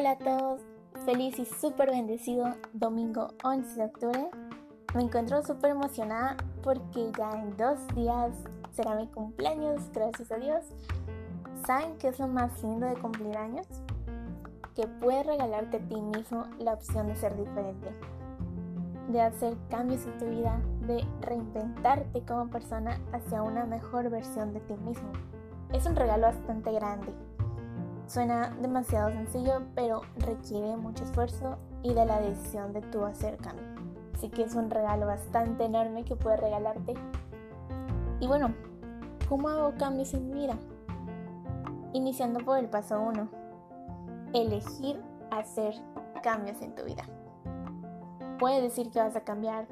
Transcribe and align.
Hola 0.00 0.12
a 0.12 0.16
todos, 0.16 0.62
feliz 1.04 1.38
y 1.38 1.44
súper 1.44 1.90
bendecido 1.90 2.46
domingo 2.72 3.34
11 3.44 3.76
de 3.76 3.84
octubre. 3.84 4.30
Me 4.94 5.02
encuentro 5.02 5.42
súper 5.42 5.72
emocionada 5.72 6.38
porque 6.62 7.12
ya 7.18 7.32
en 7.32 7.54
dos 7.58 7.86
días 7.94 8.30
será 8.72 8.94
mi 8.94 9.08
cumpleaños, 9.08 9.92
gracias 9.92 10.32
a 10.32 10.36
Dios. 10.36 10.64
¿Saben 11.66 11.98
qué 11.98 12.08
es 12.08 12.18
lo 12.18 12.28
más 12.28 12.62
lindo 12.62 12.86
de 12.86 12.94
cumplir 12.94 13.36
años? 13.36 13.66
Que 14.74 14.86
puedes 14.86 15.26
regalarte 15.26 15.76
a 15.76 15.86
ti 15.86 16.00
mismo 16.00 16.46
la 16.58 16.72
opción 16.72 17.08
de 17.08 17.16
ser 17.16 17.36
diferente, 17.36 17.92
de 19.08 19.20
hacer 19.20 19.54
cambios 19.68 20.06
en 20.06 20.16
tu 20.16 20.24
vida, 20.30 20.62
de 20.86 21.04
reinventarte 21.20 22.22
como 22.22 22.48
persona 22.48 22.98
hacia 23.12 23.42
una 23.42 23.66
mejor 23.66 24.08
versión 24.08 24.54
de 24.54 24.60
ti 24.60 24.72
mismo. 24.78 25.12
Es 25.74 25.84
un 25.84 25.94
regalo 25.94 26.22
bastante 26.22 26.72
grande 26.72 27.12
Suena 28.10 28.50
demasiado 28.60 29.12
sencillo, 29.12 29.62
pero 29.76 30.00
requiere 30.16 30.76
mucho 30.76 31.04
esfuerzo 31.04 31.58
y 31.84 31.94
de 31.94 32.04
la 32.04 32.20
decisión 32.20 32.72
de 32.72 32.80
tu 32.80 33.04
hacer 33.04 33.36
cambio. 33.36 33.64
Así 34.12 34.28
que 34.30 34.42
es 34.42 34.56
un 34.56 34.68
regalo 34.68 35.06
bastante 35.06 35.66
enorme 35.66 36.04
que 36.04 36.16
puedes 36.16 36.40
regalarte. 36.40 36.94
Y 38.18 38.26
bueno, 38.26 38.52
¿cómo 39.28 39.48
hago 39.48 39.74
cambios 39.78 40.12
en 40.14 40.26
mi 40.26 40.40
vida? 40.40 40.58
Iniciando 41.92 42.40
por 42.40 42.58
el 42.58 42.68
paso 42.68 43.00
1. 43.00 43.28
Elegir 44.32 45.00
hacer 45.30 45.76
cambios 46.20 46.60
en 46.62 46.74
tu 46.74 46.82
vida. 46.82 47.04
Puedes 48.40 48.60
decir 48.60 48.90
que 48.90 48.98
vas 48.98 49.14
a 49.14 49.20
cambiar, 49.20 49.68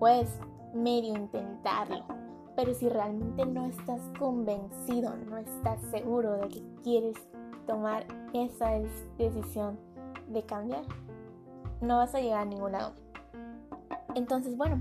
puedes 0.00 0.40
medio 0.74 1.14
intentarlo, 1.14 2.04
pero 2.56 2.74
si 2.74 2.88
realmente 2.88 3.46
no 3.46 3.66
estás 3.66 4.00
convencido, 4.18 5.14
no 5.30 5.36
estás 5.36 5.80
seguro 5.92 6.32
de 6.32 6.48
que 6.48 6.64
quieres 6.82 7.16
tomar 7.66 8.06
esa 8.32 8.70
decisión 9.18 9.78
de 10.28 10.42
cambiar, 10.44 10.82
no 11.80 11.98
vas 11.98 12.14
a 12.14 12.20
llegar 12.20 12.40
a 12.40 12.44
ningún 12.44 12.72
lado. 12.72 12.92
Entonces, 14.14 14.56
bueno, 14.56 14.80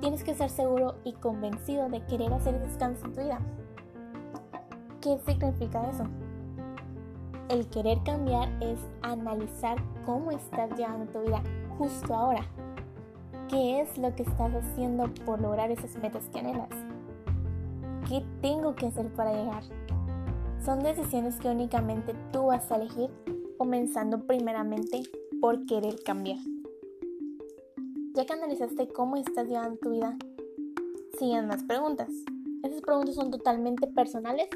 tienes 0.00 0.22
que 0.22 0.30
estar 0.30 0.50
seguro 0.50 0.96
y 1.04 1.12
convencido 1.14 1.88
de 1.88 2.04
querer 2.06 2.32
hacer 2.32 2.54
esos 2.54 2.76
cambios 2.76 3.04
en 3.04 3.12
tu 3.12 3.20
vida. 3.20 3.40
¿Qué 5.00 5.18
significa 5.26 5.88
eso? 5.90 6.04
El 7.48 7.66
querer 7.68 7.98
cambiar 8.04 8.48
es 8.62 8.78
analizar 9.02 9.78
cómo 10.04 10.30
estás 10.30 10.70
llevando 10.76 11.10
tu 11.10 11.20
vida 11.22 11.42
justo 11.78 12.14
ahora. 12.14 12.42
¿Qué 13.48 13.80
es 13.80 13.96
lo 13.96 14.14
que 14.14 14.22
estás 14.22 14.52
haciendo 14.54 15.12
por 15.24 15.40
lograr 15.40 15.70
esas 15.70 15.96
metas 15.96 16.28
que 16.28 16.40
anhelas? 16.40 16.68
¿Qué 18.06 18.22
tengo 18.42 18.74
que 18.74 18.86
hacer 18.86 19.08
para 19.14 19.32
llegar? 19.32 19.62
Son 20.64 20.82
decisiones 20.82 21.36
que 21.36 21.48
únicamente 21.48 22.14
tú 22.32 22.46
vas 22.46 22.70
a 22.70 22.76
elegir, 22.76 23.10
comenzando 23.56 24.26
primeramente 24.26 25.02
por 25.40 25.64
querer 25.66 26.02
cambiar. 26.04 26.38
Ya 28.14 28.26
que 28.26 28.32
analizaste 28.32 28.88
cómo 28.88 29.16
estás 29.16 29.48
llevando 29.48 29.78
tu 29.78 29.90
vida, 29.90 30.16
siguen 31.18 31.46
más 31.46 31.62
preguntas. 31.64 32.10
Esas 32.62 32.80
preguntas 32.82 33.14
son 33.14 33.30
totalmente 33.30 33.86
personales 33.86 34.48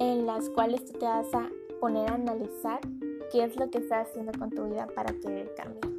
en 0.00 0.26
las 0.26 0.50
cuales 0.50 0.84
tú 0.84 0.98
te 0.98 1.06
vas 1.06 1.32
a 1.32 1.48
poner 1.80 2.10
a 2.10 2.14
analizar 2.14 2.80
qué 3.30 3.44
es 3.44 3.56
lo 3.56 3.70
que 3.70 3.78
estás 3.78 4.08
haciendo 4.08 4.32
con 4.38 4.50
tu 4.50 4.64
vida 4.64 4.86
para 4.94 5.12
querer 5.20 5.54
cambiar. 5.54 5.92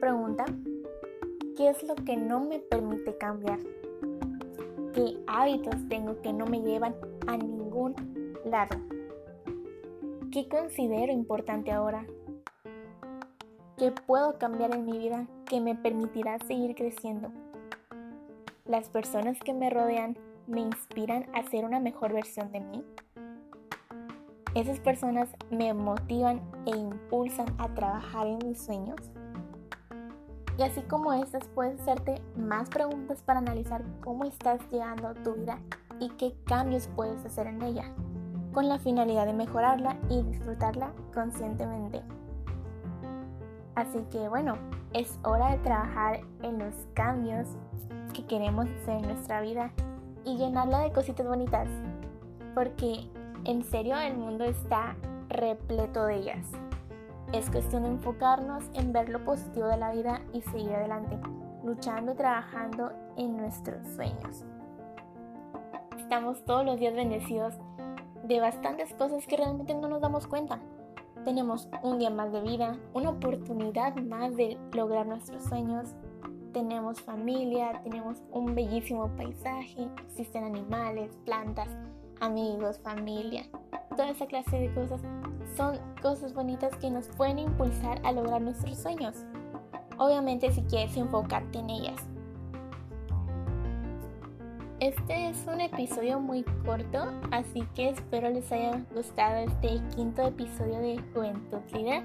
Pregunta, 0.00 0.44
¿qué 1.56 1.70
es 1.70 1.82
lo 1.82 1.96
que 1.96 2.16
no 2.16 2.40
me 2.40 2.60
permite 2.60 3.16
cambiar? 3.16 3.58
Qué 4.94 5.18
hábitos 5.26 5.76
tengo 5.88 6.20
que 6.22 6.32
no 6.32 6.46
me 6.46 6.60
llevan 6.60 6.94
a 7.26 7.36
ningún 7.36 7.94
lado. 8.44 8.76
¿Qué 10.32 10.48
considero 10.48 11.12
importante 11.12 11.72
ahora? 11.72 12.06
¿Qué 13.76 13.92
puedo 13.92 14.38
cambiar 14.38 14.74
en 14.74 14.84
mi 14.84 14.98
vida 14.98 15.26
que 15.46 15.60
me 15.60 15.74
permitirá 15.74 16.38
seguir 16.40 16.74
creciendo? 16.74 17.30
¿Las 18.64 18.90
personas 18.90 19.38
que 19.40 19.54
me 19.54 19.70
rodean 19.70 20.16
me 20.46 20.60
inspiran 20.60 21.26
a 21.34 21.42
ser 21.44 21.64
una 21.64 21.80
mejor 21.80 22.12
versión 22.12 22.52
de 22.52 22.60
mí? 22.60 22.84
¿Esas 24.54 24.80
personas 24.80 25.28
me 25.50 25.72
motivan 25.74 26.40
e 26.66 26.76
impulsan 26.76 27.46
a 27.58 27.72
trabajar 27.74 28.26
en 28.26 28.38
mis 28.44 28.60
sueños? 28.60 28.96
Y 30.58 30.62
así 30.64 30.82
como 30.82 31.12
estas, 31.12 31.46
puedes 31.54 31.80
hacerte 31.80 32.20
más 32.36 32.68
preguntas 32.68 33.22
para 33.22 33.38
analizar 33.38 33.84
cómo 34.02 34.24
estás 34.24 34.60
llegando 34.72 35.14
tu 35.14 35.34
vida 35.34 35.60
y 36.00 36.08
qué 36.10 36.34
cambios 36.46 36.88
puedes 36.96 37.24
hacer 37.24 37.46
en 37.46 37.62
ella, 37.62 37.84
con 38.52 38.68
la 38.68 38.80
finalidad 38.80 39.26
de 39.26 39.34
mejorarla 39.34 39.96
y 40.10 40.20
disfrutarla 40.22 40.92
conscientemente. 41.14 42.02
Así 43.76 44.00
que 44.10 44.28
bueno, 44.28 44.54
es 44.92 45.20
hora 45.22 45.52
de 45.52 45.58
trabajar 45.58 46.22
en 46.42 46.58
los 46.58 46.74
cambios 46.94 47.46
que 48.12 48.26
queremos 48.26 48.66
hacer 48.82 48.96
en 48.96 49.02
nuestra 49.02 49.40
vida 49.40 49.70
y 50.24 50.38
llenarla 50.38 50.80
de 50.80 50.90
cositas 50.90 51.28
bonitas, 51.28 51.68
porque 52.56 53.08
en 53.44 53.62
serio 53.62 53.96
el 53.96 54.16
mundo 54.16 54.42
está 54.42 54.96
repleto 55.28 56.06
de 56.06 56.16
ellas. 56.16 56.46
Es 57.32 57.50
cuestión 57.50 57.82
de 57.82 57.90
enfocarnos 57.90 58.64
en 58.72 58.90
ver 58.90 59.10
lo 59.10 59.22
positivo 59.22 59.66
de 59.66 59.76
la 59.76 59.92
vida 59.92 60.22
y 60.32 60.40
seguir 60.40 60.72
adelante, 60.72 61.18
luchando 61.62 62.12
y 62.12 62.14
trabajando 62.14 62.90
en 63.18 63.36
nuestros 63.36 63.86
sueños. 63.88 64.46
Estamos 65.98 66.42
todos 66.46 66.64
los 66.64 66.80
días 66.80 66.94
bendecidos 66.94 67.54
de 68.24 68.40
bastantes 68.40 68.94
cosas 68.94 69.26
que 69.26 69.36
realmente 69.36 69.74
no 69.74 69.88
nos 69.88 70.00
damos 70.00 70.26
cuenta. 70.26 70.58
Tenemos 71.26 71.68
un 71.82 71.98
día 71.98 72.08
más 72.08 72.32
de 72.32 72.40
vida, 72.40 72.78
una 72.94 73.10
oportunidad 73.10 73.94
más 73.96 74.34
de 74.34 74.56
lograr 74.72 75.06
nuestros 75.06 75.44
sueños. 75.44 75.94
Tenemos 76.54 77.02
familia, 77.02 77.82
tenemos 77.84 78.22
un 78.32 78.54
bellísimo 78.54 79.06
paisaje, 79.18 79.86
existen 80.06 80.44
animales, 80.44 81.14
plantas, 81.26 81.68
amigos, 82.20 82.78
familia, 82.78 83.44
toda 83.90 84.08
esa 84.08 84.26
clase 84.26 84.58
de 84.58 84.72
cosas 84.72 85.02
son 85.56 85.78
cosas 86.02 86.34
bonitas 86.34 86.74
que 86.76 86.90
nos 86.90 87.08
pueden 87.08 87.38
impulsar 87.38 88.00
a 88.04 88.12
lograr 88.12 88.40
nuestros 88.40 88.78
sueños. 88.78 89.16
Obviamente 89.98 90.52
si 90.52 90.62
quieres 90.62 90.96
enfocarte 90.96 91.58
en 91.58 91.70
ellas. 91.70 92.06
Este 94.80 95.28
es 95.28 95.44
un 95.52 95.60
episodio 95.60 96.20
muy 96.20 96.44
corto, 96.64 97.10
así 97.32 97.62
que 97.74 97.88
espero 97.88 98.30
les 98.30 98.50
haya 98.52 98.80
gustado 98.94 99.38
este 99.38 99.80
quinto 99.96 100.22
episodio 100.22 100.78
de 100.78 101.02
Juventud 101.12 101.58
Líder. 101.72 102.04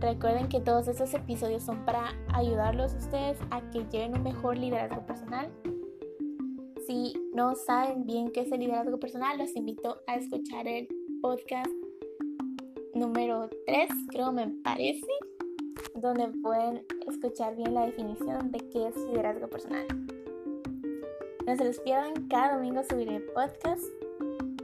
Recuerden 0.00 0.48
que 0.48 0.60
todos 0.60 0.88
estos 0.88 1.14
episodios 1.14 1.62
son 1.62 1.86
para 1.86 2.10
ayudarlos 2.34 2.92
a 2.92 2.98
ustedes 2.98 3.38
a 3.50 3.62
que 3.70 3.86
lleven 3.90 4.14
un 4.14 4.24
mejor 4.24 4.58
liderazgo 4.58 5.06
personal. 5.06 5.50
Si 6.86 7.14
no 7.34 7.54
saben 7.54 8.04
bien 8.04 8.30
qué 8.30 8.42
es 8.42 8.52
el 8.52 8.60
liderazgo 8.60 9.00
personal, 9.00 9.38
los 9.38 9.56
invito 9.56 10.02
a 10.06 10.16
escuchar 10.16 10.68
el 10.68 10.86
podcast 11.22 11.70
número 12.96 13.50
3, 13.66 13.90
creo 14.10 14.32
me 14.32 14.48
parece, 14.64 15.06
donde 15.94 16.28
pueden 16.42 16.82
escuchar 17.06 17.54
bien 17.54 17.74
la 17.74 17.86
definición 17.86 18.50
de 18.50 18.58
qué 18.70 18.88
es 18.88 18.96
liderazgo 18.96 19.48
personal. 19.48 19.86
No 21.46 21.56
se 21.56 21.64
les 21.64 21.78
pierdan, 21.80 22.26
cada 22.28 22.54
domingo 22.54 22.82
subiré 22.88 23.20
podcast. 23.20 23.84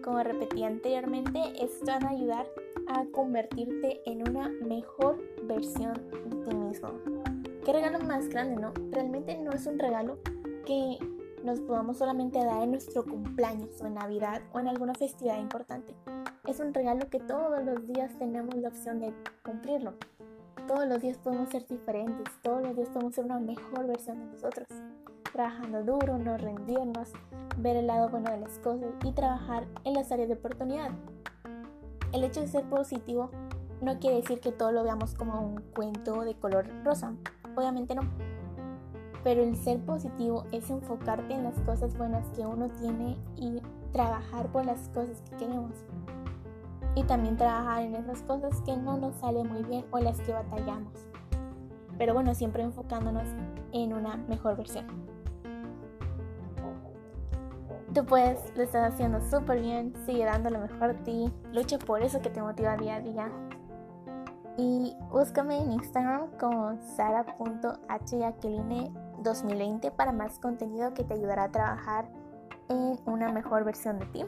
Como 0.03 0.23
repetí 0.23 0.65
anteriormente, 0.65 1.41
esto 1.61 1.87
van 1.87 2.07
a 2.07 2.11
ayudar 2.11 2.47
a 2.89 3.05
convertirte 3.13 4.01
en 4.07 4.29
una 4.29 4.49
mejor 4.49 5.23
versión 5.45 5.95
de 6.27 6.37
ti 6.45 6.57
mismo. 6.57 6.89
¿Qué 7.65 7.73
regalo 7.73 8.01
más 8.01 8.29
grande, 8.29 8.61
no? 8.61 8.73
Realmente 8.91 9.39
no 9.39 9.53
es 9.53 9.67
un 9.67 9.79
regalo 9.79 10.19
que 10.67 10.99
nos 11.45 11.61
podamos 11.61 11.99
solamente 11.99 12.39
dar 12.45 12.63
en 12.63 12.71
nuestro 12.71 13.05
cumpleaños 13.05 13.81
o 13.81 13.87
en 13.87 13.95
Navidad 13.95 14.43
o 14.53 14.61
en 14.61 14.69
alguna 14.69 14.95
festividad 14.95 15.39
importante 15.39 15.95
es 16.47 16.59
un 16.59 16.75
regalo 16.75 17.09
que 17.09 17.21
todos 17.21 17.65
los 17.65 17.87
días 17.87 18.11
tenemos 18.19 18.55
la 18.57 18.69
opción 18.69 18.99
de 18.99 19.15
cumplirlo. 19.45 19.95
Todos 20.67 20.87
los 20.87 21.01
días 21.01 21.17
podemos 21.19 21.51
ser 21.51 21.67
diferentes, 21.67 22.27
todos 22.43 22.63
los 22.63 22.75
días 22.75 22.89
podemos 22.89 23.15
ser 23.15 23.25
una 23.25 23.39
mejor 23.39 23.87
versión 23.87 24.19
de 24.19 24.27
nosotros. 24.27 24.67
Trabajando 25.33 25.85
duro, 25.85 26.19
no 26.19 26.37
rendirnos, 26.37 27.13
ver 27.59 27.77
el 27.77 27.87
lado 27.87 28.09
bueno 28.09 28.31
de 28.31 28.41
las 28.41 28.59
cosas 28.59 28.91
y 29.05 29.13
trabajar 29.13 29.67
en 29.85 29.95
las 29.95 30.11
áreas 30.11 30.29
de 30.29 30.35
oportunidad. 30.35 30.91
El 32.13 32.25
hecho 32.25 32.41
de 32.41 32.49
ser 32.49 32.69
positivo 32.69 33.31
no 33.81 33.99
quiere 33.99 34.17
decir 34.17 34.41
que 34.41 34.53
todo 34.53 34.73
lo 34.73 34.83
veamos 34.83 35.15
como 35.15 35.41
un 35.41 35.61
cuento 35.75 36.23
de 36.23 36.35
color 36.35 36.69
rosa. 36.85 37.15
Obviamente 37.57 37.95
no. 37.95 38.03
Pero 39.25 39.43
el 39.43 39.57
ser 39.57 39.81
positivo 39.81 40.45
es 40.53 40.69
enfocarte 40.71 41.33
en 41.33 41.45
las 41.45 41.59
cosas 41.61 41.97
buenas 41.97 42.27
que 42.31 42.47
uno 42.47 42.69
tiene 42.81 43.17
y 43.37 43.61
trabajar 43.93 44.49
por 44.49 44.65
las 44.65 44.89
cosas 44.89 45.23
que 45.23 45.37
queremos 45.37 45.85
y 46.95 47.05
también 47.05 47.37
trabajar 47.37 47.83
en 47.83 47.95
esas 47.95 48.23
cosas 48.23 48.61
que 48.63 48.77
no 48.77 48.97
nos 48.99 49.15
salen 49.17 49.49
muy 49.49 49.63
bien 49.63 49.85
o 49.91 49.99
las 49.99 50.21
que 50.21 50.33
batallamos. 50.33 50.93
Pero 51.99 52.15
bueno, 52.15 52.35
siempre 52.35 52.63
enfocándonos 52.63 53.29
en 53.73 53.93
una 53.93 54.17
mejor 54.29 54.57
versión. 54.57 54.87
Tú 57.95 58.07
puedes, 58.07 58.57
lo 58.57 58.63
estás 58.63 58.95
haciendo 58.95 59.21
súper 59.21 59.61
bien, 59.61 59.93
sigue 60.07 60.25
dando 60.25 60.49
lo 60.49 60.61
mejor 60.61 60.95
de 60.97 61.03
ti, 61.05 61.33
lucha 61.53 61.79
por 61.79 62.03
eso 62.03 62.21
que 62.21 62.31
te 62.31 62.41
motiva 62.41 62.77
día 62.77 62.97
a 62.97 63.01
día. 63.01 63.31
Y 64.57 64.97
búscame 65.11 65.61
en 65.61 65.73
Instagram 65.73 66.31
como 66.39 66.79
sara.hyaqueline2020 69.23 69.93
para 69.93 70.13
más 70.13 70.39
contenido 70.39 70.95
que 70.95 71.05
te 71.05 71.15
ayudará 71.15 71.45
a 71.45 71.51
trabajar 71.51 72.09
en 72.69 72.99
una 73.07 73.31
mejor 73.31 73.65
versión 73.65 73.99
de 73.99 74.07
ti. 74.07 74.25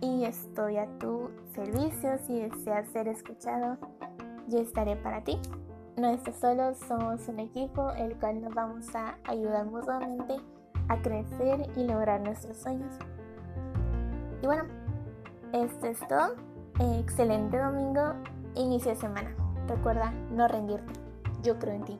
Y 0.00 0.24
estoy 0.24 0.76
a 0.76 0.86
tu 0.98 1.30
servicio 1.54 2.18
si 2.26 2.40
deseas 2.40 2.88
ser 2.88 3.08
escuchado, 3.08 3.78
yo 4.48 4.58
estaré 4.58 4.96
para 4.96 5.24
ti. 5.24 5.38
No 5.96 6.08
estás 6.08 6.36
solo, 6.36 6.74
somos 6.74 7.26
un 7.28 7.40
equipo 7.40 7.90
el 7.92 8.16
cual 8.18 8.42
nos 8.42 8.54
vamos 8.54 8.94
a 8.94 9.16
ayudar 9.24 9.64
mutuamente 9.64 10.36
a 10.88 11.00
crecer 11.00 11.70
y 11.76 11.84
lograr 11.84 12.20
nuestros 12.20 12.58
sueños. 12.58 12.92
Y 14.42 14.46
bueno, 14.46 14.64
esto 15.52 15.86
es 15.86 15.98
todo. 16.06 16.34
Excelente 16.98 17.58
domingo, 17.58 18.12
inicio 18.54 18.90
de 18.90 18.96
semana. 18.96 19.34
Recuerda 19.66 20.12
no 20.30 20.46
rendirte. 20.46 20.92
Yo 21.42 21.58
creo 21.58 21.74
en 21.74 21.84
ti. 21.84 21.98